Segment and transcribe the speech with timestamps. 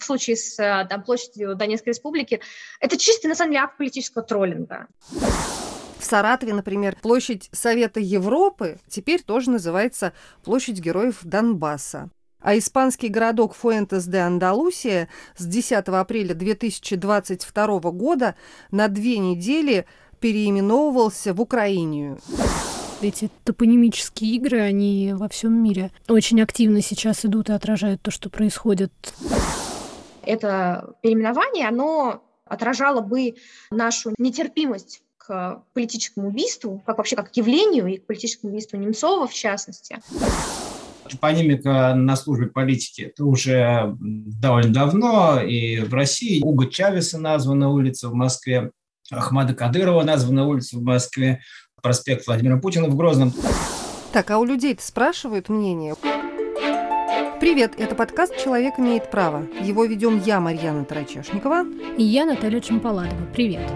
[0.00, 0.56] в случае с
[0.88, 2.40] там, площадью Донецкой республики,
[2.80, 4.86] это чистый, на самом деле, акт политического троллинга.
[5.98, 12.08] В Саратове, например, площадь Совета Европы теперь тоже называется площадь героев Донбасса.
[12.40, 18.34] А испанский городок Фуэнтес де Андалусия с 10 апреля 2022 года
[18.70, 19.84] на две недели
[20.20, 22.18] переименовывался в Украинию.
[23.02, 28.30] Эти топонимические игры, они во всем мире очень активно сейчас идут и отражают то, что
[28.30, 28.92] происходит.
[30.24, 33.36] Это переименование, оно отражало бы
[33.70, 39.26] нашу нетерпимость к политическому убийству, как вообще как к явлению и к политическому убийству Немцова
[39.26, 39.98] в частности.
[41.08, 48.08] Топонимика на службе политики это уже довольно давно, и в России Уго Чавеса названа улица
[48.08, 48.70] в Москве,
[49.10, 51.40] Ахмада Кадырова названа улица в Москве,
[51.82, 53.32] проспект Владимира Путина в Грозном.
[54.12, 55.94] Так, а у людей-то спрашивают мнение?
[57.50, 59.44] Привет, это подкаст «Человек имеет право».
[59.60, 61.66] Его ведем я, Марьяна Тарачешникова.
[61.98, 63.26] И я, Наталья Чемпаладова.
[63.34, 63.68] Привет.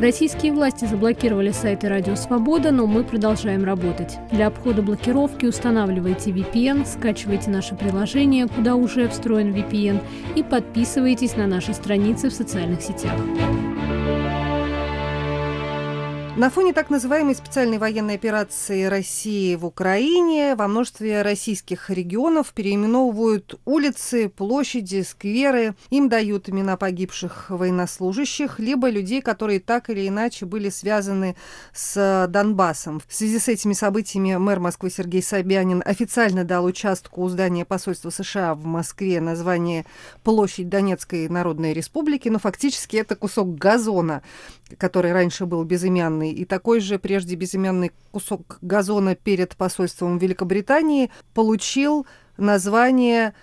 [0.00, 4.16] Российские власти заблокировали сайты «Радио Свобода», но мы продолжаем работать.
[4.32, 10.00] Для обхода блокировки устанавливайте VPN, скачивайте наше приложение, куда уже встроен VPN,
[10.34, 13.12] и подписывайтесь на наши страницы в социальных сетях.
[16.38, 23.58] На фоне так называемой специальной военной операции России в Украине во множестве российских регионов переименовывают
[23.64, 25.74] улицы, площади, скверы.
[25.90, 31.34] Им дают имена погибших военнослужащих, либо людей, которые так или иначе были связаны
[31.72, 33.02] с Донбассом.
[33.08, 38.10] В связи с этими событиями мэр Москвы Сергей Собянин официально дал участку у здания посольства
[38.10, 39.86] США в Москве название
[40.22, 44.22] «Площадь Донецкой Народной Республики», но фактически это кусок газона,
[44.76, 52.06] который раньше был безымянный и такой же прежде безымянный кусок газона перед посольством Великобритании получил
[52.36, 53.34] название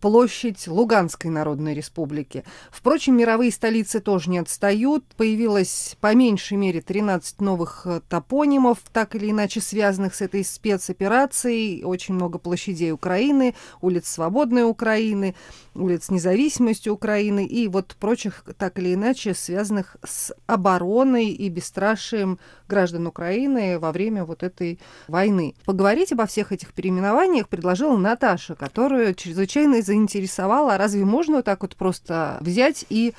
[0.00, 2.44] площадь Луганской Народной Республики.
[2.70, 5.04] Впрочем, мировые столицы тоже не отстают.
[5.16, 11.84] Появилось по меньшей мере 13 новых э, топонимов, так или иначе связанных с этой спецоперацией.
[11.84, 15.34] Очень много площадей Украины, улиц Свободной Украины,
[15.74, 22.38] улиц Независимости Украины и вот прочих, так или иначе, связанных с обороной и бесстрашием
[22.68, 24.78] граждан Украины во время вот этой
[25.08, 25.54] войны.
[25.64, 30.74] Поговорить обо всех этих переименованиях предложила Наташа, которую чрезвычайно сильно заинтересовало.
[30.74, 33.14] А разве можно вот так вот просто взять и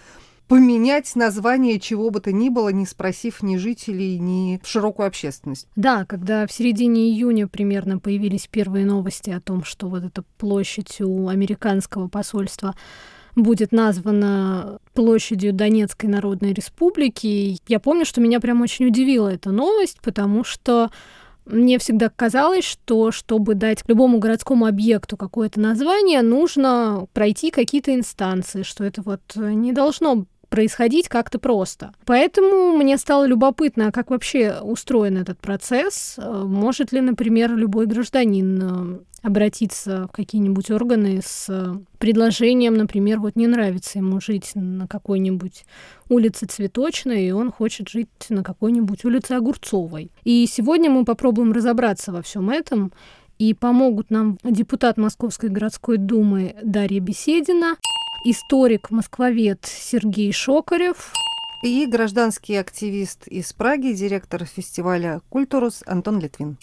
[0.48, 5.68] поменять название чего бы то ни было, не спросив ни жителей, ни широкую общественность.
[5.76, 11.00] Да, когда в середине июня примерно появились первые новости о том, что вот эта площадь
[11.02, 12.76] у американского посольства
[13.36, 17.58] будет названа площадью Донецкой Народной Республики.
[17.68, 20.92] Я помню, что меня прям очень удивила эта новость, потому что
[21.46, 28.64] мне всегда казалось, что чтобы дать любому городскому объекту какое-то название, нужно пройти какие-то инстанции,
[28.64, 31.94] что это вот не должно происходить как-то просто.
[32.06, 36.20] Поэтому мне стало любопытно, а как вообще устроен этот процесс.
[36.20, 41.50] Может ли, например, любой гражданин э, обратиться в какие-нибудь органы с
[41.98, 45.66] предложением, например, вот не нравится ему жить на какой-нибудь
[46.10, 50.12] улице Цветочной, и он хочет жить на какой-нибудь улице Огурцовой.
[50.24, 52.94] И сегодня мы попробуем разобраться во всем этом,
[53.40, 57.78] и помогут нам депутат Московской городской думы Дарья Беседина,
[58.26, 61.14] историк-москвовед Сергей Шокарев
[61.62, 66.58] и гражданский активист из Праги, директор фестиваля «Культурус» Антон Литвин.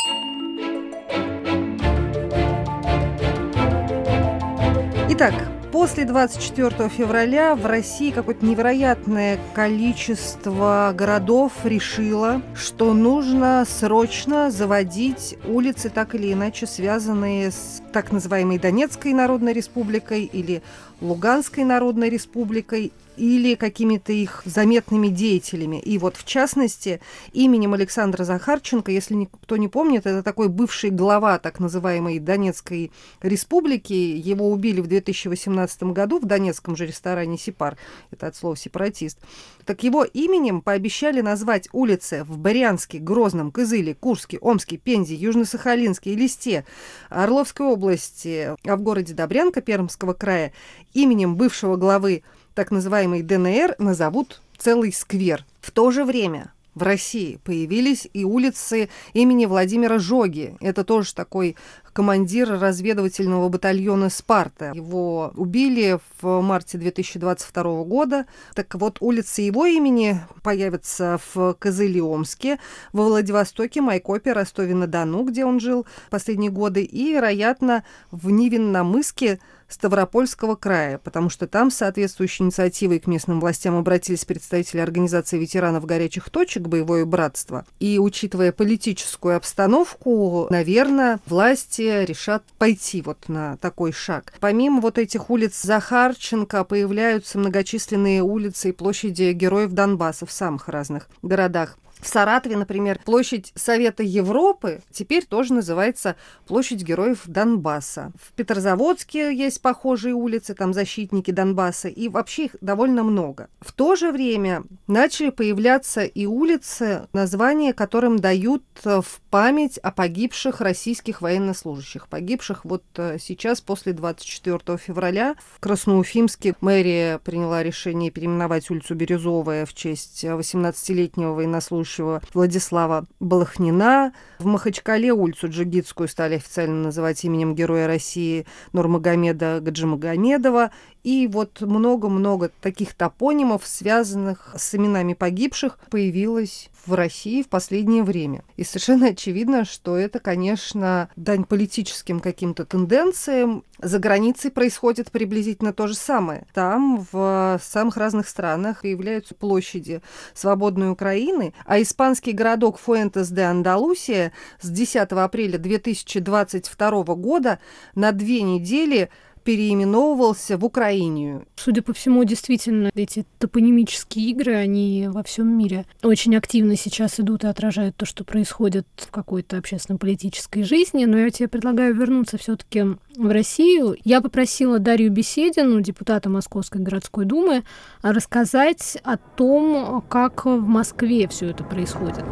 [5.11, 5.35] Итак,
[5.73, 15.89] После 24 февраля в России какое-то невероятное количество городов решило, что нужно срочно заводить улицы,
[15.89, 20.61] так или иначе связанные с так называемой Донецкой Народной Республикой или
[21.01, 25.79] Луганской Народной Республикой или какими-то их заметными деятелями.
[25.79, 27.01] И вот, в частности,
[27.33, 33.93] именем Александра Захарченко, если никто не помнит, это такой бывший глава так называемой Донецкой республики.
[33.93, 37.77] Его убили в 2018 году в донецком же ресторане «Сипар».
[38.11, 39.19] Это от слова «сепаратист».
[39.67, 46.65] Так его именем пообещали назвать улицы в Барянске, Грозном, Кызыле, Курске, Омске, Пензе, Южно-Сахалинске Листе,
[47.11, 50.53] Орловской области, а в городе Добрянка Пермского края
[50.95, 52.23] именем бывшего главы
[52.55, 55.45] так называемый ДНР назовут целый сквер.
[55.61, 60.57] В то же время в России появились и улицы имени Владимира Жоги.
[60.61, 61.57] Это тоже такой
[61.93, 64.73] командир разведывательного батальона «Спарта».
[64.75, 68.27] Его убили в марте 2022 года.
[68.55, 72.59] Так вот, улицы его имени появятся в Козыле-Омске,
[72.93, 79.41] во Владивостоке, Майкопе, Ростове-на-Дону, где он жил последние годы, и, вероятно, в Нивенномыске,
[79.71, 86.29] Ставропольского края, потому что там соответствующей инициативой к местным властям обратились представители организации ветеранов горячих
[86.29, 87.65] точек «Боевое братство».
[87.79, 94.35] И, учитывая политическую обстановку, наверное, власти решат пойти вот на такой шаг.
[94.41, 101.09] Помимо вот этих улиц Захарченко появляются многочисленные улицы и площади героев Донбасса в самых разных
[101.23, 101.79] городах.
[102.01, 106.17] В Саратове, например, площадь Совета Европы теперь тоже называется
[106.47, 108.13] площадь героев Донбасса.
[108.21, 113.49] В Петрозаводске есть похожие улицы, там защитники Донбасса, и вообще их довольно много.
[113.61, 119.91] В то же время начали появляться и улицы, названия которым дают э, в память о
[119.91, 125.37] погибших российских военнослужащих, погибших вот э, сейчас после 24 февраля.
[125.57, 134.13] В Красноуфимске мэрия приняла решение переименовать улицу Бирюзовая в честь 18-летнего военнослужащего будущего Владислава Балахнина.
[134.39, 140.71] В Махачкале улицу Джигитскую стали официально называть именем Героя России Нурмагомеда Гаджимагомедова.
[141.03, 148.45] И вот много-много таких топонимов, связанных с именами погибших, появилось в России в последнее время.
[148.57, 153.65] И совершенно очевидно, что это, конечно, дань политическим каким-то тенденциям.
[153.79, 156.47] За границей происходит приблизительно то же самое.
[156.53, 160.03] Там в самых разных странах появляются площади
[160.35, 167.59] свободной Украины, а испанский городок Фуэнтес де Андалусия с 10 апреля 2022 года
[167.95, 169.11] на две недели
[169.45, 171.47] переименовывался в Украинию.
[171.57, 177.45] Судя по всему, действительно, эти топонимические игры, они во всем мире очень активно сейчас идут
[177.45, 181.05] и отражают то, что происходит в какой-то общественно-политической жизни.
[181.05, 182.85] Но я тебе предлагаю вернуться все-таки
[183.17, 183.97] в Россию.
[184.05, 187.65] Я попросила Дарью Беседину, депутата Московской городской думы,
[188.03, 192.25] рассказать о том, как в Москве все это происходит.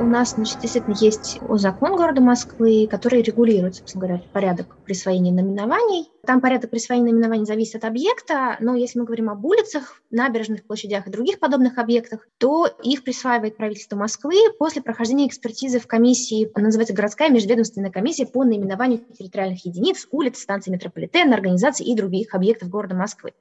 [0.00, 6.10] У нас, значит, действительно есть закон города Москвы, который регулирует, собственно говоря, порядок присвоения наименований.
[6.26, 11.06] Там порядок присвоения наименований зависит от объекта, но если мы говорим об улицах, набережных площадях
[11.06, 16.92] и других подобных объектах, то их присваивает правительство Москвы после прохождения экспертизы в комиссии, называется
[16.92, 22.96] городская межведомственная комиссия по наименованию территориальных единиц, улиц, станций метрополитена, организаций и других объектов города
[22.96, 23.32] Москвы.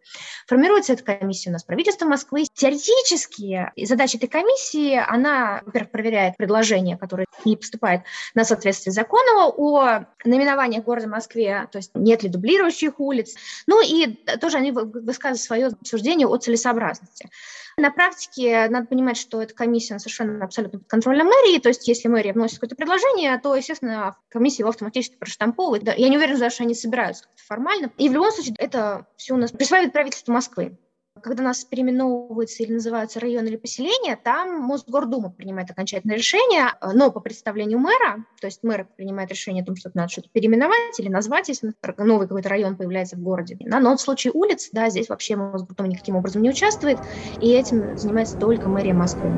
[0.45, 2.45] Формируется эта комиссия у нас правительство Москвы.
[2.53, 8.01] Теоретически задача этой комиссии, она, во-первых, проверяет предложение, которое не поступает
[8.35, 11.07] на соответствие закону о наименованиях города
[11.39, 13.35] Москве, то есть нет ли дублирующих улиц.
[13.67, 17.29] Ну и тоже они высказывают свое суждение о целесообразности.
[17.77, 22.09] На практике надо понимать, что эта комиссия совершенно абсолютно под контролем мэрии, то есть если
[22.09, 25.83] мэрия вносит какое-то предложение, то, естественно, комиссия его автоматически проштамповывает.
[25.97, 27.91] Я не уверена, что они собираются формально.
[27.97, 30.77] И в любом случае это все у нас присваивает правительство Москвы
[31.21, 37.11] когда нас переименовываются или называются районы или поселения, там Мосгордума принимает окончательное решение, э, но
[37.11, 41.09] по представлению мэра, то есть мэр принимает решение о том, что надо что-то переименовать или
[41.09, 43.57] назвать, если новый какой-то район появляется в городе.
[43.59, 47.01] Но в случае улиц, да, здесь вообще Мосгордума никаким образом не участвует,
[47.39, 49.35] и этим занимается только мэрия Москвы.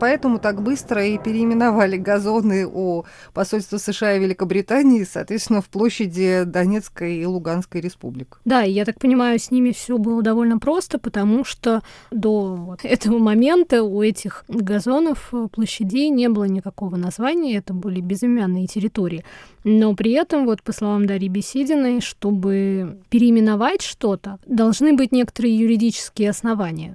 [0.00, 3.04] Поэтому так быстро и переименовали газоны у
[3.34, 8.40] посольства США и Великобритании, соответственно, в площади Донецкой и Луганской республик.
[8.44, 13.18] Да, и я так понимаю, с ними все было довольно просто, потому что до этого
[13.18, 19.24] момента у этих газонов э, площадей не было никакого названия, это были безымянные территории.
[19.64, 26.30] Но при этом, вот по словам Дарьи Бесединой, чтобы переименовать что-то, должны быть некоторые юридические
[26.30, 26.94] основания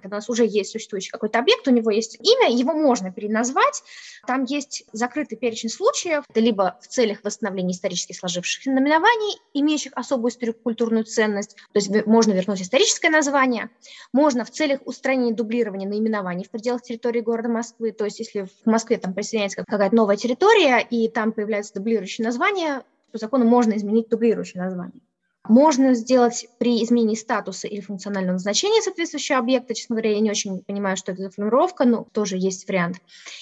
[0.00, 3.82] когда у нас уже есть существующий какой-то объект, у него есть имя, его можно переназвать.
[4.26, 10.30] Там есть закрытый перечень случаев, это либо в целях восстановления исторически сложившихся наименований, имеющих особую
[10.30, 13.70] историко-культурную ценность, то есть можно вернуть историческое название,
[14.12, 18.66] можно в целях устранения дублирования наименований в пределах территории города Москвы, то есть если в
[18.66, 24.08] Москве там присоединяется какая-то новая территория, и там появляется дублирующее название, по закону можно изменить
[24.08, 25.00] дублирующее название.
[25.48, 29.74] Можно сделать при изменении статуса или функционального назначения соответствующего объекта.
[29.74, 32.98] Честно говоря, я не очень понимаю, что это за формулировка, но тоже есть вариант.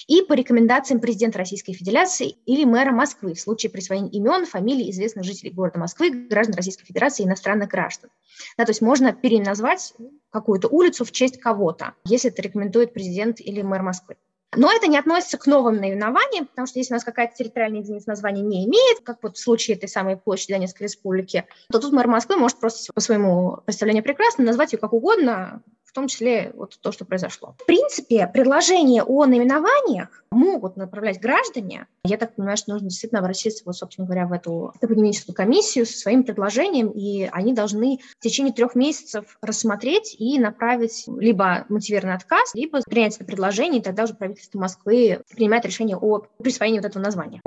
[0.07, 5.25] И по рекомендациям президента Российской Федерации или мэра Москвы в случае присвоения имен, фамилий известных
[5.25, 8.09] жителей города Москвы, граждан Российской Федерации и иностранных граждан.
[8.57, 9.93] Да, то есть можно переназвать
[10.31, 14.15] какую-то улицу в честь кого-то, если это рекомендует президент или мэр Москвы.
[14.55, 18.09] Но это не относится к новым наименованиям, потому что если у нас какая-то территориальная единица
[18.09, 22.07] названия не имеет, как вот в случае этой самой площади Донецкой республики, то тут мэр
[22.07, 26.77] Москвы может просто по своему представлению прекрасно назвать ее как угодно, в том числе вот
[26.81, 27.55] то, что произошло.
[27.57, 31.87] В принципе, предложения о наименованиях могут направлять граждане.
[32.03, 35.97] Я так понимаю, что нужно действительно обратиться, вот, собственно говоря, в эту эпидемическую комиссию со
[35.97, 42.53] своим предложением, и они должны в течение трех месяцев рассмотреть и направить либо мотивированный отказ,
[42.53, 47.01] либо принять это предложение, и тогда уже правительство Москвы принимает решение о присвоении вот этого
[47.01, 47.41] названия.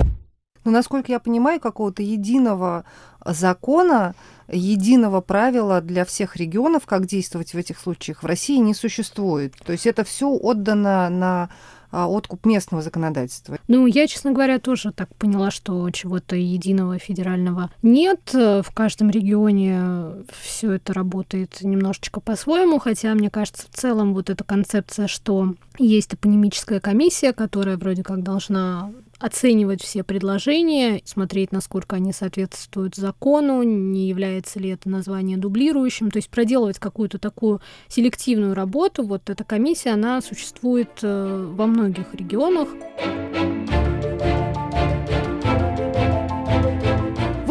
[0.63, 2.85] Но, насколько я понимаю, какого-то единого
[3.25, 4.15] закона,
[4.47, 9.55] единого правила для всех регионов, как действовать в этих случаях, в России не существует.
[9.65, 11.49] То есть это все отдано на
[11.95, 13.59] а, откуп местного законодательства.
[13.67, 18.33] Ну, я, честно говоря, тоже так поняла, что чего-то единого федерального нет.
[18.33, 24.43] В каждом регионе все это работает немножечко по-своему, хотя, мне кажется, в целом вот эта
[24.43, 32.13] концепция, что есть эпонемическая комиссия, которая вроде как должна оценивать все предложения, смотреть, насколько они
[32.13, 39.03] соответствуют закону, не является ли это название дублирующим, то есть проделывать какую-то такую селективную работу.
[39.03, 42.69] Вот эта комиссия, она существует э, во многих регионах.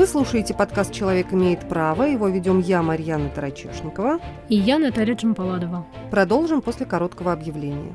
[0.02, 2.02] Вы слушаете подкаст «Человек имеет право».
[2.02, 4.19] Его ведем я, Марьяна Тарачешникова.
[4.49, 5.87] И я, Наталья Джампаладова.
[6.11, 7.95] Продолжим после короткого объявления.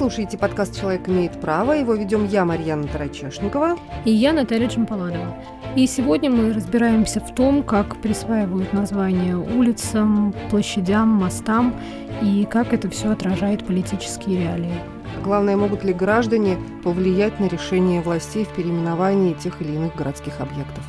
[0.00, 1.72] Слушаете подкаст «Человек имеет право».
[1.72, 3.76] Его ведем я, Марьяна Тарачешникова.
[4.06, 5.36] И я, Наталья Джампаладова.
[5.76, 11.74] И сегодня мы разбираемся в том, как присваивают названия улицам, площадям, мостам
[12.22, 14.80] и как это все отражает политические реалии.
[15.22, 20.82] Главное, могут ли граждане повлиять на решение властей в переименовании тех или иных городских объектов.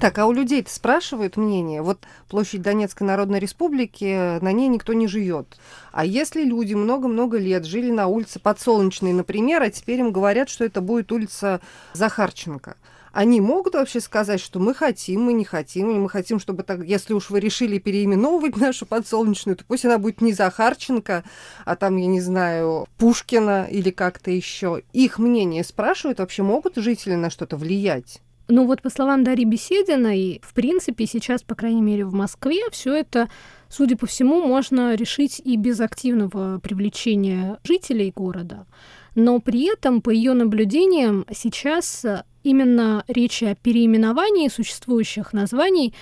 [0.00, 1.82] Так, а у людей спрашивают мнение.
[1.82, 5.58] Вот площадь Донецкой Народной Республики, на ней никто не живет.
[5.90, 10.64] А если люди много-много лет жили на улице Подсолнечной, например, а теперь им говорят, что
[10.64, 11.60] это будет улица
[11.94, 12.76] Захарченко,
[13.12, 17.12] они могут вообще сказать, что мы хотим, мы не хотим, мы хотим, чтобы так, если
[17.12, 21.24] уж вы решили переименовывать нашу подсолнечную, то пусть она будет не Захарченко,
[21.64, 24.82] а там, я не знаю, Пушкина или как-то еще.
[24.92, 28.20] Их мнение спрашивают, вообще могут жители на что-то влиять?
[28.50, 32.94] Ну вот по словам Дарьи Бесединой, в принципе, сейчас, по крайней мере, в Москве все
[32.94, 33.28] это,
[33.68, 38.66] судя по всему, можно решить и без активного привлечения жителей города.
[39.14, 42.06] Но при этом, по ее наблюдениям, сейчас
[42.42, 45.92] именно речи о переименовании существующих названий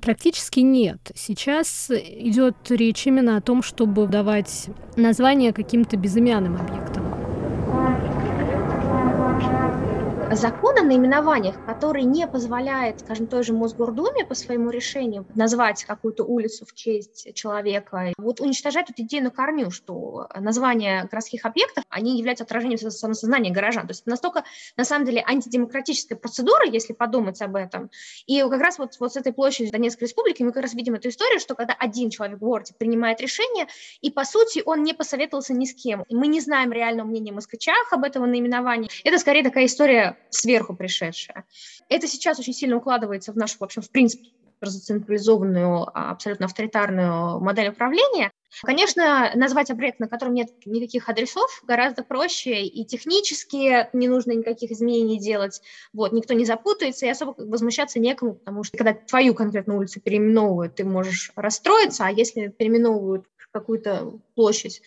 [0.00, 1.10] практически нет.
[1.16, 7.05] Сейчас идет речь именно о том, чтобы давать название каким-то безымянным объектам
[10.32, 16.24] закон о наименованиях, который не позволяет, скажем, той же Мосгордуме по своему решению назвать какую-то
[16.24, 22.18] улицу в честь человека, вот уничтожает эту идею на корню, что названия городских объектов, они
[22.18, 23.86] являются отражением самосознания горожан.
[23.86, 24.44] То есть настолько,
[24.76, 27.90] на самом деле, антидемократическая процедура, если подумать об этом.
[28.26, 31.08] И как раз вот, вот с этой площади Донецкой Республики мы как раз видим эту
[31.08, 33.66] историю, что когда один человек в городе принимает решение,
[34.00, 36.04] и, по сути, он не посоветовался ни с кем.
[36.10, 38.90] Мы не знаем реального мнения москвичах об этом наименовании.
[39.04, 41.44] Это скорее такая история сверху пришедшая.
[41.88, 44.30] Это сейчас очень сильно укладывается в нашу, в общем, в принципе,
[44.60, 48.32] зацентрализованную, а, абсолютно авторитарную модель управления.
[48.62, 54.70] Конечно, назвать объект, на котором нет никаких адресов, гораздо проще, и технически не нужно никаких
[54.70, 55.60] изменений делать,
[55.92, 60.74] вот, никто не запутается, и особо возмущаться некому, потому что когда твою конкретную улицу переименовывают,
[60.74, 64.80] ты можешь расстроиться, а если переименовывают какую-то площадь,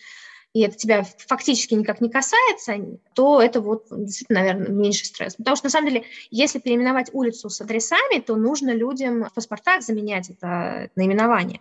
[0.52, 2.74] и это тебя фактически никак не касается,
[3.14, 5.36] то это вот действительно, наверное, меньше стресс.
[5.36, 9.82] Потому что, на самом деле, если переименовать улицу с адресами, то нужно людям в паспортах
[9.82, 11.60] заменять это наименование.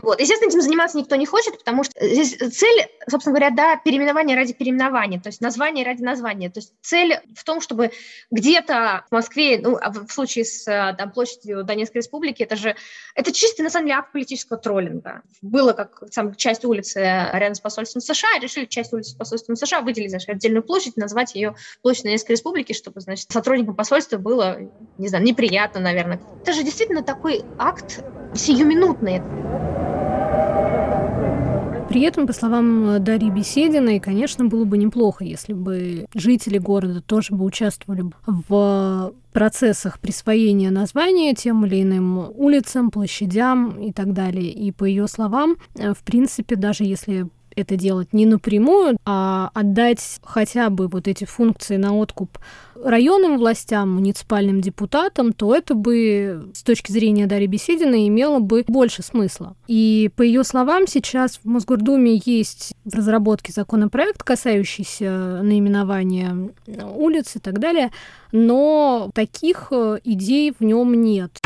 [0.00, 0.20] Вот.
[0.20, 4.52] Естественно, этим заниматься никто не хочет, потому что здесь цель, собственно говоря, да, переименование ради
[4.52, 6.48] переименования, то есть название ради названия.
[6.48, 7.90] То есть цель в том, чтобы
[8.30, 12.76] где-то в Москве, ну, а в случае с там, площадью Донецкой Республики, это же,
[13.16, 15.22] это чистый, на самом деле, акт политического троллинга.
[15.42, 19.80] Было как сам, часть улицы рядом с посольством США, решили часть улицы с посольством США
[19.80, 24.58] выделить, значит, отдельную площадь, назвать ее площадь Донецкой Республики, чтобы, значит, сотрудникам посольства было,
[24.98, 26.20] не знаю, неприятно, наверное.
[26.42, 28.04] Это же действительно такой акт
[28.34, 29.22] сиюминутный.
[31.88, 37.34] При этом, по словам Дарьи Бесединой, конечно, было бы неплохо, если бы жители города тоже
[37.34, 44.50] бы участвовали в процессах присвоения названия тем или иным улицам, площадям и так далее.
[44.50, 47.26] И по ее словам, э, в принципе, даже если
[47.58, 52.38] это делать не напрямую, а отдать хотя бы вот эти функции на откуп
[52.84, 59.02] районным властям, муниципальным депутатам, то это бы с точки зрения Дарьи Бесединой имело бы больше
[59.02, 59.56] смысла.
[59.66, 66.50] И по ее словам, сейчас в Мосгордуме есть в разработке законопроект, касающийся наименования
[66.94, 67.90] улиц и так далее,
[68.32, 71.37] но таких э, идей в нем нет.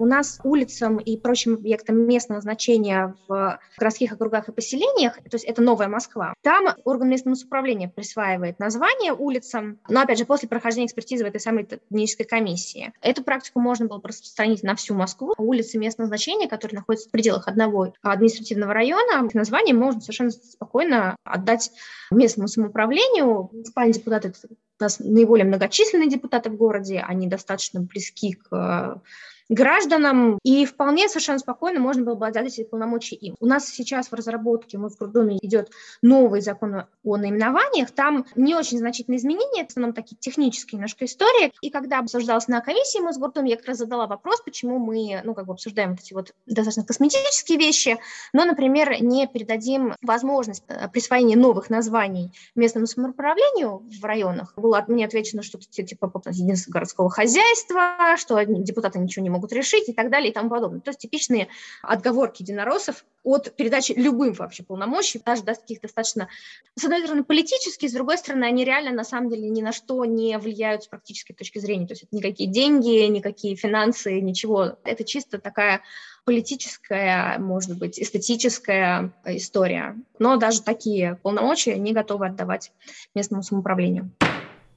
[0.00, 5.44] У нас улицам и прочим объектам местного значения в городских округах и поселениях, то есть
[5.44, 10.86] это Новая Москва, там орган местного самоуправления присваивает название улицам, но, опять же, после прохождения
[10.86, 12.94] экспертизы в этой самой технической комиссии.
[13.02, 15.34] Эту практику можно было распространить на всю Москву.
[15.36, 21.72] Улицы местного значения, которые находятся в пределах одного административного района, название можно совершенно спокойно отдать
[22.10, 23.50] местному самоуправлению.
[23.52, 24.32] Муниципальные депутаты–
[24.80, 29.02] у нас наиболее многочисленные депутаты в городе, они достаточно близки к
[29.50, 33.34] гражданам, и вполне совершенно спокойно можно было бы отдать эти полномочия им.
[33.40, 35.70] У нас сейчас в разработке в Мосгордуме идет
[36.02, 41.04] новый закон о наименованиях, там не очень значительные изменения, это в основном такие технические немножко
[41.04, 45.34] истории, и когда обсуждалось на комиссии Мосгордуме, я как раз задала вопрос, почему мы, ну,
[45.34, 47.98] как бы обсуждаем вот эти вот достаточно косметические вещи,
[48.32, 54.52] но, например, не передадим возможность э, присвоения новых названий местному самоуправлению в районах.
[54.56, 59.88] Было мне отвечено что-то типа единство городского хозяйства, что депутаты ничего не могут могут решить
[59.88, 60.80] и так далее и тому подобное.
[60.80, 61.48] То есть типичные
[61.82, 66.28] отговорки единороссов от передачи любым вообще полномочий, даже до таких достаточно,
[66.74, 70.04] с одной стороны, политические, с другой стороны, они реально на самом деле ни на что
[70.04, 71.86] не влияют с практической точки зрения.
[71.86, 74.76] То есть это никакие деньги, никакие финансы, ничего.
[74.84, 75.80] Это чисто такая
[76.24, 79.96] политическая, может быть, эстетическая история.
[80.18, 82.72] Но даже такие полномочия не готовы отдавать
[83.14, 84.10] местному самоуправлению.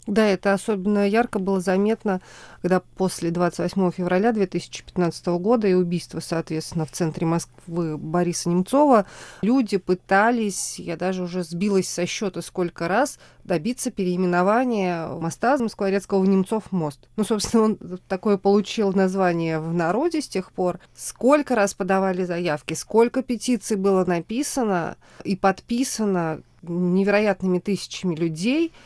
[0.06, 2.20] Да, это особенно ярко было заметно,
[2.62, 9.06] когда после 28 февраля 2015 года и убийства, соответственно, в центре Москвы Бориса Немцова,
[9.42, 16.28] люди пытались, я даже уже сбилась со счета сколько раз, добиться переименования моста Москворецкого в
[16.28, 17.08] Немцов мост.
[17.16, 17.78] Ну, собственно, он
[18.10, 20.80] такое получил название в народе с тех пор.
[20.94, 28.74] Сколько раз подавали заявки, сколько петиций было написано и подписано невероятными тысячами людей–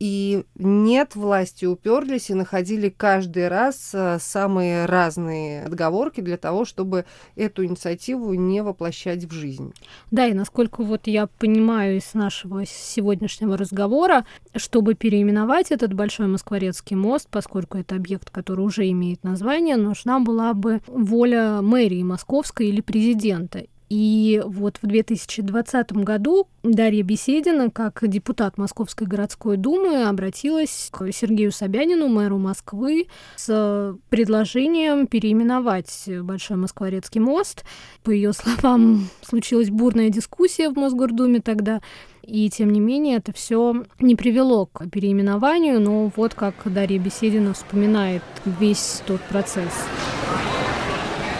[0.00, 7.04] и нет, власти уперлись и находили каждый раз э, самые разные отговорки для того, чтобы
[7.36, 9.74] эту инициативу не воплощать в жизнь.
[10.10, 14.24] Да, и насколько вот я понимаю из нашего сегодняшнего разговора,
[14.56, 20.54] чтобы переименовать этот Большой Москворецкий мост, поскольку это объект, который уже имеет название, нужна была
[20.54, 23.64] бы воля мэрии московской или президента.
[23.90, 31.50] И вот в 2020 году Дарья Беседина, как депутат Московской городской думы, обратилась к Сергею
[31.50, 37.64] Собянину, мэру Москвы, с предложением переименовать Большой Москворецкий мост.
[38.04, 41.80] По ее словам, случилась бурная дискуссия в Мосгордуме тогда,
[42.22, 47.54] и тем не менее это все не привело к переименованию, но вот как Дарья Беседина
[47.54, 49.72] вспоминает весь тот процесс.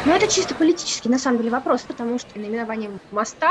[0.05, 3.51] Ну, это чисто политический, на самом деле, вопрос, потому что наименование моста,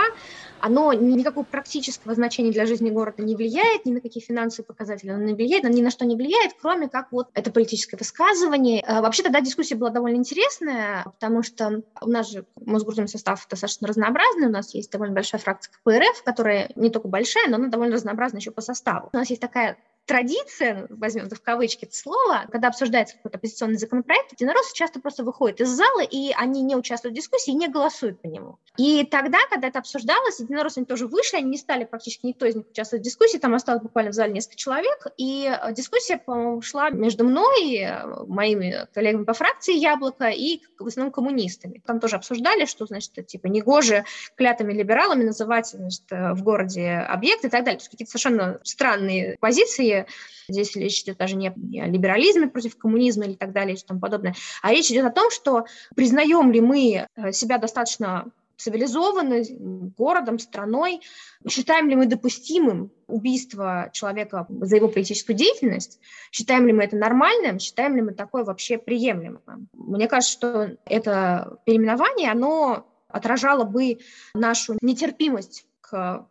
[0.59, 5.23] оно никакого практического значения для жизни города не влияет, ни на какие финансовые показатели оно
[5.23, 8.83] не влияет, оно ни на что не влияет, кроме как вот это политическое высказывание.
[8.85, 13.87] А, вообще тогда дискуссия была довольно интересная, потому что у нас же Мосгордуме состав достаточно
[13.87, 17.95] разнообразный, у нас есть довольно большая фракция КПРФ, которая не только большая, но она довольно
[17.95, 19.09] разнообразна еще по составу.
[19.13, 19.77] У нас есть такая
[20.09, 25.61] традиция, возьмем в кавычки это слово, когда обсуждается какой-то оппозиционный законопроект, единороссы часто просто выходят
[25.61, 28.57] из зала, и они не участвуют в дискуссии и не голосуют по нему.
[28.75, 32.65] И тогда, когда это обсуждалось, единороссы тоже вышли, они не стали практически никто из них
[32.71, 36.89] участвовать в дискуссии, там осталось буквально в зале несколько человек, и э, дискуссия, по-моему, шла
[36.89, 41.83] между мной, э, моими коллегами по фракции «Яблоко» и в основном коммунистами.
[41.85, 47.45] Там тоже обсуждали, что, значит, типа негоже клятыми либералами называть значит, э, в городе объекты
[47.45, 47.77] и так далее.
[47.77, 49.98] То есть какие-то совершенно странные позиции,
[50.47, 54.35] Здесь речь идет даже не о либерализме против коммунизма или так далее и тому подобное,
[54.61, 61.01] а речь идет о том, что признаем ли мы э, себя достаточно цивилизованным городом, страной,
[61.47, 65.99] считаем ли мы допустимым убийство человека за его политическую деятельность,
[66.31, 69.69] считаем ли мы это нормальным, считаем ли мы такое вообще приемлемым.
[69.73, 73.99] Мне кажется, что это переименование, оно отражало бы
[74.33, 75.65] нашу нетерпимость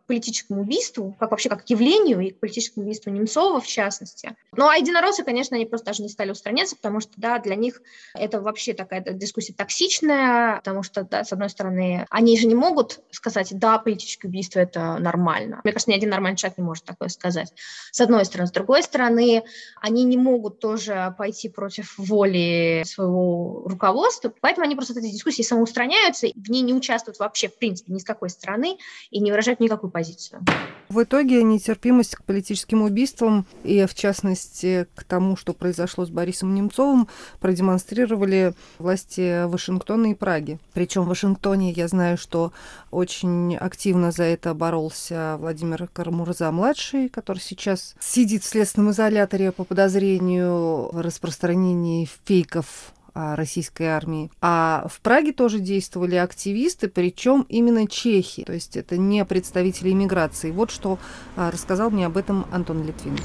[0.07, 4.35] политическому убийству, как вообще как явлению и к политическому убийству Немцова в частности.
[4.55, 7.81] Ну а единороссы, конечно, они просто даже не стали устраняться, потому что, да, для них
[8.13, 13.01] это вообще такая дискуссия токсичная, потому что, да, с одной стороны, они же не могут
[13.11, 15.61] сказать, да, политическое убийство– это нормально.
[15.63, 17.53] Мне кажется, ни один нормальный человек не может такое сказать.
[17.91, 18.47] С одной стороны.
[18.47, 19.43] С другой стороны,
[19.81, 25.41] они не могут тоже пойти против воли своего руководства, поэтому они просто от этой дискуссии
[25.41, 28.77] самоустраняются, в ней не участвуют вообще, в принципе, ни с какой стороны
[29.09, 30.41] и не выражают никакую позицию.
[30.89, 36.55] В итоге нетерпимость к политическим убийствам и, в частности, к тому, что произошло с Борисом
[36.55, 37.07] Немцовым,
[37.39, 40.59] продемонстрировали власти Вашингтона и Праги.
[40.73, 42.53] Причем в Вашингтоне я знаю, что
[42.89, 50.89] очень активно за это боролся Владимир Карамурза-младший, который сейчас сидит в следственном изоляторе по подозрению
[50.91, 52.93] в распространении фейков
[53.35, 54.31] российской армии.
[54.41, 60.51] А в Праге тоже действовали активисты, причем именно чехи, то есть это не представители иммиграции.
[60.51, 60.99] Вот что
[61.35, 63.17] а, рассказал мне об этом Антон Литвин.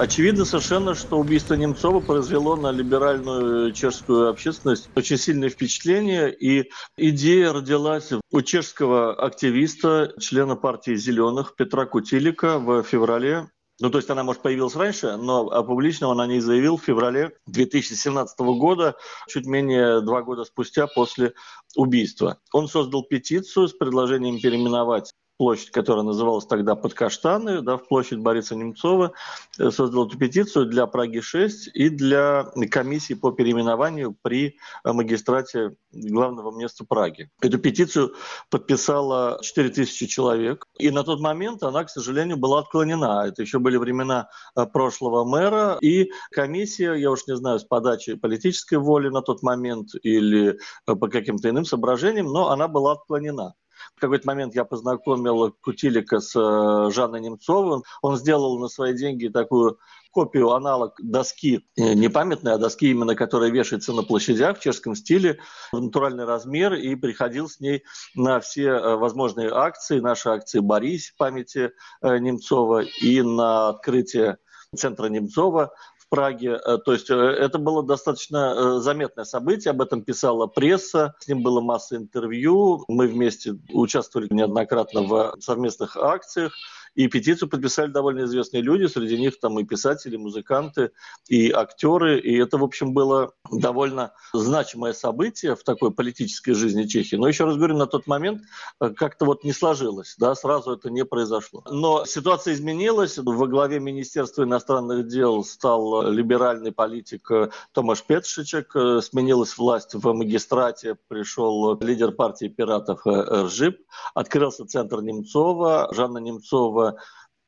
[0.00, 7.52] Очевидно совершенно, что убийство Немцова произвело на либеральную чешскую общественность очень сильное впечатление, и идея
[7.52, 14.22] родилась у чешского активиста, члена партии «Зеленых» Петра Кутилика в феврале ну, то есть она,
[14.22, 20.02] может, появилась раньше, но публично он о ней заявил в феврале 2017 года, чуть менее
[20.02, 21.32] два года спустя после
[21.76, 22.38] убийства.
[22.52, 28.18] Он создал петицию с предложением переименовать площадь, которая называлась тогда Под Каштаны, да, в площадь
[28.18, 29.14] Бориса Немцова,
[29.58, 36.54] э, создал эту петицию для Праги-6 и для комиссии по переименованию при э, магистрате главного
[36.54, 37.30] места Праги.
[37.40, 38.12] Эту петицию
[38.50, 43.24] подписало 4000 человек, и на тот момент она, к сожалению, была отклонена.
[43.26, 48.14] Это еще были времена э, прошлого мэра, и комиссия, я уж не знаю, с подачи
[48.14, 53.54] политической воли на тот момент или по каким-то иным соображениям, но она была отклонена.
[53.96, 57.82] В какой-то момент я познакомил Кутилика с э, Жанной Немцовым.
[58.02, 59.78] Он сделал на свои деньги такую
[60.10, 64.94] копию, аналог доски, э, не памятной, а доски именно, которая вешается на площадях в чешском
[64.94, 65.38] стиле,
[65.72, 71.12] в натуральный размер, и приходил с ней на все э, возможные акции, наши акции «Борис»
[71.16, 74.38] памяти Немцова и на открытие
[74.76, 75.72] центра Немцова
[76.10, 76.60] Праге.
[76.66, 81.28] Э, то есть э, это было достаточно э, заметное событие, об этом писала пресса, с
[81.28, 86.52] ним было масса интервью, мы вместе участвовали неоднократно в совместных акциях.
[86.94, 90.90] И петицию подписали довольно известные люди, среди них там и писатели, и музыканты,
[91.28, 92.20] и актеры.
[92.20, 97.16] И это, в общем, было довольно значимое событие в такой политической жизни Чехии.
[97.16, 98.42] Но еще раз говорю, на тот момент
[98.80, 101.62] э, как-то вот не сложилось, да, сразу это не произошло.
[101.70, 103.18] Но ситуация изменилась.
[103.18, 108.74] Во главе Министерства иностранных дел стал либеральный политик э, Томаш Петшичек.
[108.74, 113.78] Э, сменилась власть в магистрате, пришел лидер партии пиратов Ржип.
[114.14, 115.88] Открылся центр Немцова.
[115.92, 116.96] Жанна Немцова Кириллова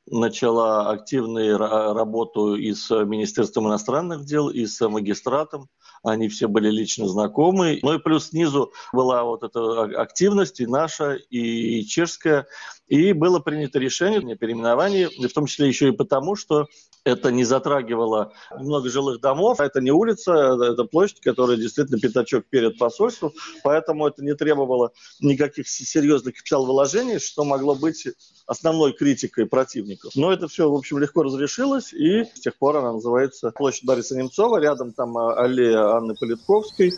[0.05, 5.69] начала активную работу и с Министерством иностранных дел, и с магистратом.
[6.03, 7.79] Они все были лично знакомы.
[7.81, 12.45] Ну и плюс снизу была вот эта активность и наша, и чешская.
[12.87, 16.67] И было принято решение о переименовании, в том числе еще и потому, что
[17.05, 22.77] это не затрагивало много жилых домов, это не улица, это площадь, которая действительно пятачок перед
[22.77, 28.07] посольством, поэтому это не требовало никаких серьезных капиталовложений, что могло быть
[28.45, 30.13] основной критикой противников.
[30.15, 34.15] Но это все, в общем, легко разрешилось, и с тех пор она называется площадь Бориса
[34.15, 36.93] Немцова, рядом там э, аллея Анны Политковской.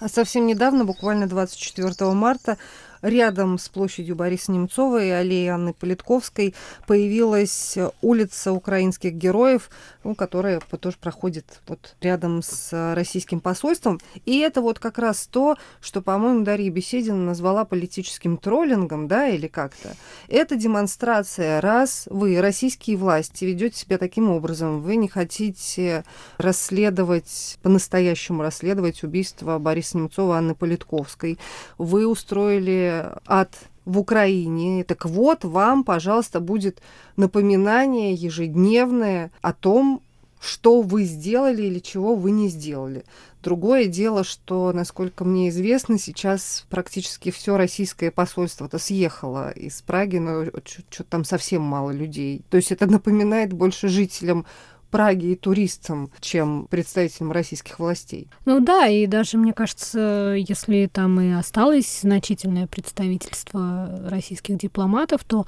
[0.00, 2.58] А совсем недавно, буквально 24 марта,
[3.02, 6.54] рядом с площадью Бориса Немцова и аллеей Анны Политковской
[6.86, 9.70] появилась улица украинских героев,
[10.04, 14.00] ну, которая тоже проходит вот рядом с российским посольством.
[14.24, 19.46] И это вот как раз то, что, по-моему, Дарья Беседина назвала политическим троллингом, да, или
[19.46, 19.96] как-то.
[20.28, 26.04] Это демонстрация, раз вы, российские власти, ведете себя таким образом, вы не хотите
[26.38, 31.38] расследовать, по-настоящему расследовать убийство Бориса Немцова Анны Политковской,
[31.78, 32.85] вы устроили
[33.26, 34.84] ад в Украине.
[34.84, 36.82] Так вот, вам, пожалуйста, будет
[37.16, 40.02] напоминание ежедневное о том,
[40.40, 43.04] что вы сделали или чего вы не сделали.
[43.42, 50.46] Другое дело, что, насколько мне известно, сейчас практически все российское посольство-то съехало из Праги, но
[50.64, 52.42] что-то там совсем мало людей.
[52.50, 54.46] То есть это напоминает больше жителям
[54.90, 58.28] Праге и туристам, чем представителям российских властей.
[58.44, 65.46] Ну да, и даже, мне кажется, если там и осталось значительное представительство российских дипломатов, то,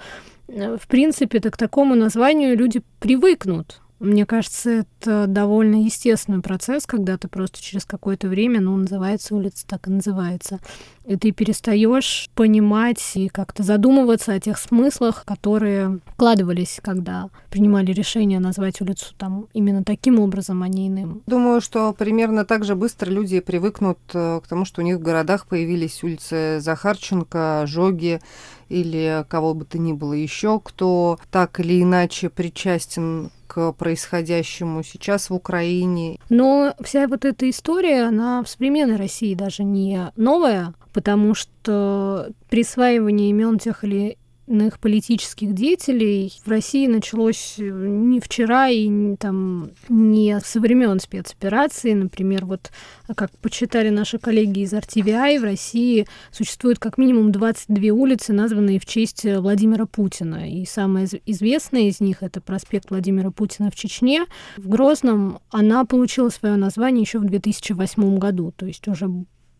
[0.49, 6.87] э, в принципе, то к такому названию люди привыкнут Мне кажется, это довольно естественный процесс,
[6.87, 10.61] когда ты просто через какое-то время, ну, называется улица, так и называется,
[11.05, 18.39] и ты перестаешь понимать и как-то задумываться о тех смыслах, которые вкладывались, когда принимали решение
[18.39, 21.23] назвать улицу там именно таким образом, а не иным.
[21.27, 25.03] Думаю, что примерно так же быстро люди привыкнут э, к тому, что у них в
[25.03, 28.21] городах появились улицы Захарченко, Жоги
[28.69, 35.31] или кого бы то ни было еще, кто так или иначе причастен к происходящему сейчас
[35.31, 36.19] в Украине.
[36.29, 43.31] Но вся вот эта история, она в современной России даже не новая, потому что присваивание
[43.31, 49.71] имен тех или иных политических деятелей в России началось э, не вчера и не, там,
[49.89, 51.93] не со времен спецоперации.
[51.93, 52.71] Например, вот
[53.15, 58.87] как почитали наши коллеги из RTVI, в России существует как минимум 22 улицы, названные в
[58.87, 60.51] честь Владимира Путина.
[60.51, 64.25] И самая известная из них— это проспект Владимира Путина в Чечне.
[64.57, 69.09] В Грозном она получила свое название еще в 2008 году, то есть уже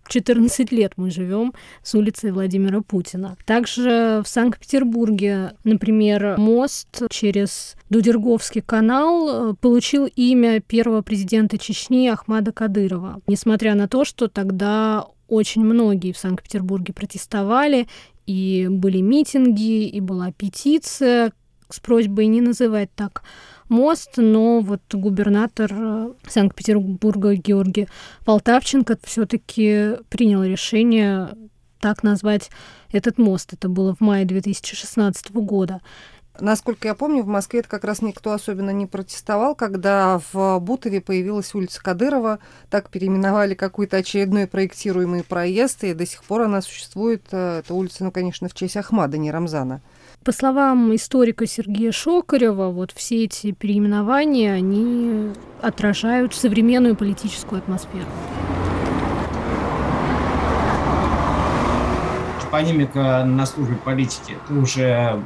[0.09, 3.37] 14 лет мы живем с улицей Владимира Путина.
[3.45, 12.53] Также в Санкт-Петербурге, например, мост через Дудерговский канал э, получил имя первого президента Чечни Ахмада
[12.53, 13.21] Кадырова.
[13.27, 17.87] Несмотря на то, что тогда очень многие в Санкт-Петербурге протестовали,
[18.27, 21.33] и были митинги, и была петиция
[21.71, 23.23] с просьбой не называть так
[23.69, 27.89] мост, но вот губернатор э, Санкт-Петербурга Георгий
[28.25, 31.31] Полтавченко все-таки принял решение
[31.81, 32.51] так назвать
[32.91, 33.53] этот мост.
[33.53, 35.81] Это было в мае 2016 года.
[36.41, 41.01] Насколько я помню, в Москве это как раз никто особенно не протестовал, когда в Бутове
[41.01, 42.39] появилась улица Кадырова,
[42.71, 47.25] так переименовали какой-то очередной проектируемый проезд, и до сих пор она существует.
[47.33, 49.83] Э, эта улица, ну, конечно, в честь Ахмада, не Рамзана.
[50.25, 55.31] По словам историка Сергея Шокарева, вот все эти переименования, они
[55.63, 58.05] отражают современную политическую атмосферу.
[62.43, 65.23] Топонимика на службе политики уже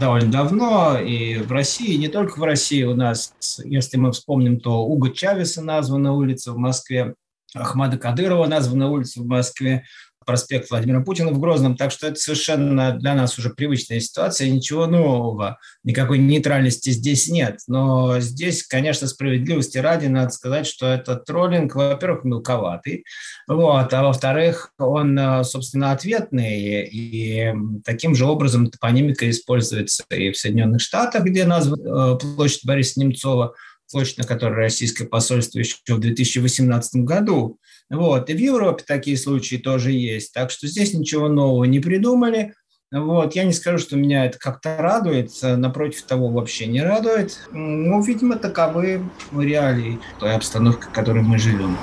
[0.00, 4.84] довольно давно, и в России, не только в России у нас, если мы вспомним, то
[4.86, 7.14] Уго Чавеса названа улица в Москве,
[7.54, 9.84] Ахмада Кадырова названа улица в Москве,
[10.26, 14.86] проспект Владимира Путина в Грозном, так что это совершенно для нас уже привычная ситуация, ничего
[14.86, 17.60] нового, никакой нейтральности здесь нет.
[17.68, 23.04] Но здесь, конечно, справедливости ради надо сказать, что этот троллинг, во-первых, мелковатый,
[23.46, 30.36] вот, а во-вторых, он, э, собственно, ответный, и таким же образом топонимика используется и в
[30.36, 33.54] Соединенных Штатах, где названа э, площадь Бориса Немцова,
[33.96, 37.58] площадь, на которой российское посольство еще в 2018 году.
[37.88, 38.28] Вот.
[38.28, 40.34] И в Европе такие случаи тоже есть.
[40.34, 42.52] Так что здесь ничего нового не придумали.
[42.92, 43.34] Вот.
[43.34, 47.38] Я не скажу, что меня это как-то радует, напротив того, вообще не радует.
[47.52, 51.78] Ну, видимо, таковы реалии той обстановки, в которой мы живем.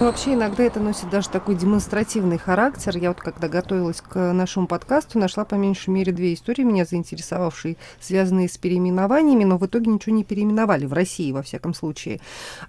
[0.00, 2.96] Ну, вообще иногда это носит даже такой демонстративный характер.
[2.96, 7.76] Я вот когда готовилась к нашему подкасту, нашла по меньшей мере две истории, меня заинтересовавшие,
[8.00, 12.20] связанные с переименованиями, но в итоге ничего не переименовали в России, во всяком случае.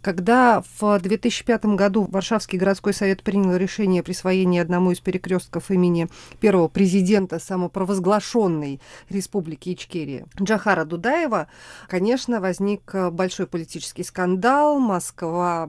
[0.03, 6.07] Когда в 2005 году Варшавский городской совет принял решение о присвоении одному из перекрестков имени
[6.39, 11.47] первого президента самопровозглашенной Республики Ичкерия Джахара Дудаева,
[11.89, 15.67] конечно, возник большой политический скандал, Москва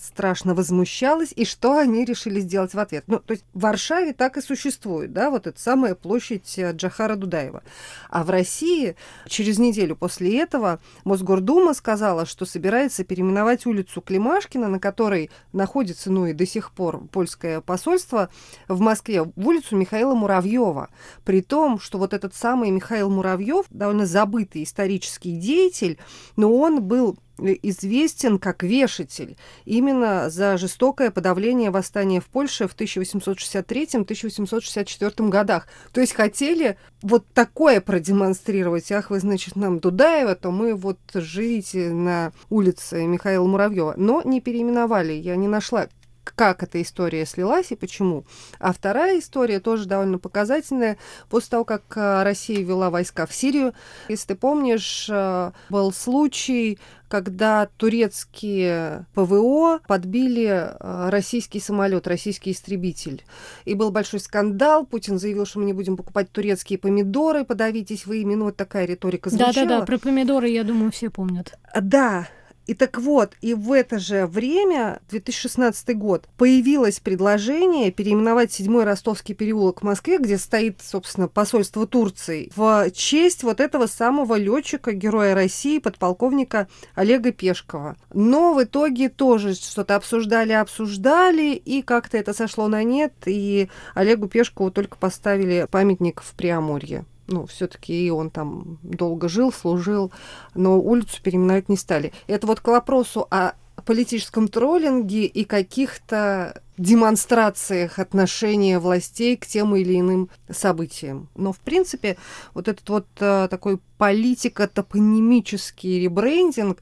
[0.00, 3.04] страшно возмущалась, возмущалась, и что они решили сделать в ответ.
[3.06, 7.16] Ну, то есть в Варшаве так и существует, да, вот эта самая площадь э, Джахара
[7.16, 7.62] Дудаева.
[8.10, 14.80] А в России через неделю после этого Мосгордума сказала, что собирается переименовать улицу Климашкина, на
[14.80, 18.28] которой находится, ну и до сих пор польское посольство
[18.68, 20.88] в Москве, в улицу Михаила Муравьева.
[21.24, 25.98] При том, что вот этот самый Михаил Муравьев, довольно забытый исторический деятель,
[26.36, 35.28] но он был известен как вешатель именно за жестокое подавление восстания в Польше в 1863-1864
[35.28, 35.66] годах.
[35.92, 38.92] То есть хотели вот такое продемонстрировать.
[38.92, 43.94] Ах, вы, значит, нам Дудаева, то мы вот живите на улице Михаила Муравьева.
[43.96, 45.12] Но не переименовали.
[45.12, 45.88] Я не нашла
[46.34, 48.24] как эта история слилась и почему.
[48.58, 50.98] А вторая история тоже довольно показательная.
[51.28, 53.74] После того, как э, Россия ввела войска в Сирию,
[54.08, 63.24] если ты помнишь, э, был случай, когда турецкие ПВО подбили э, российский самолет, российский истребитель.
[63.64, 64.86] И был большой скандал.
[64.86, 68.34] Путин заявил, что мы не будем покупать турецкие помидоры, подавитесь вы ими.
[68.34, 69.52] Ну, вот такая риторика звучала.
[69.54, 71.58] Да-да-да, про помидоры, я думаю, все помнят.
[71.80, 72.28] Да,
[72.68, 79.34] И так вот, и в это же время, 2016 год, появилось предложение переименовать седьмой ростовский
[79.34, 85.34] переулок в Москве, где стоит, собственно, посольство Турции, в честь вот этого самого летчика, героя
[85.34, 87.96] России, подполковника Олега Пешкова.
[88.12, 94.28] Но в итоге тоже что-то обсуждали, обсуждали, и как-то это сошло на нет, и Олегу
[94.28, 100.10] Пешкову только поставили памятник в Преамурье ну, все-таки он там долго жил, служил,
[100.54, 102.12] но улицу переименовать не стали.
[102.26, 103.52] Это вот к вопросу о
[103.84, 111.28] политическом троллинге и каких-то демонстрациях отношения властей к тем или иным событиям.
[111.34, 112.16] Но, в принципе,
[112.54, 116.78] вот этот вот а, такой политико-топонимический ребрендинг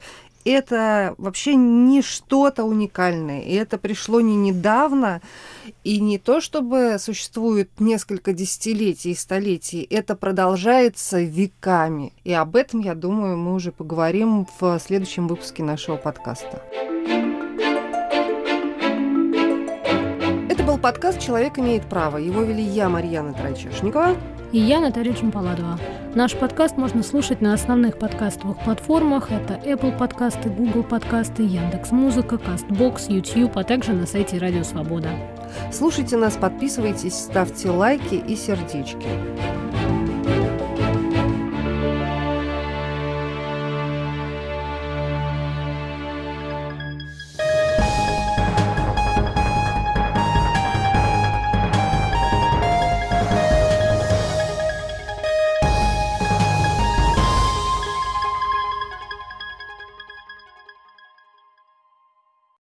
[0.51, 3.43] это вообще не что-то уникальное.
[3.43, 5.21] И это пришло не недавно,
[5.85, 12.13] и не то, чтобы существует несколько десятилетий и столетий, это продолжается веками.
[12.25, 16.63] И об этом, я думаю, мы уже поговорим в следующем выпуске нашего подкаста.
[20.49, 22.19] Это был подкаст «Человек имеет право».
[22.19, 24.17] Его вели я, Марьяна Трайчешникова.
[24.57, 25.79] И я, Наталья Чемпаладова.
[26.15, 29.31] Наш подкаст можно слушать на основных подкастовых платформах.
[29.31, 35.11] Это Apple подкасты, Google подкасты, Яндекс Музыка, Castbox, YouTube, а также на сайте Радио Свобода.
[35.71, 39.07] Слушайте нас, подписывайтесь, ставьте лайки и сердечки.